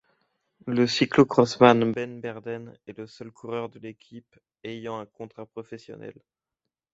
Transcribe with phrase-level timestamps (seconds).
[0.65, 6.15] Le cyclo-crossman Ben Berden est le seul coureur de l'équipe ayant un contrat professionnel.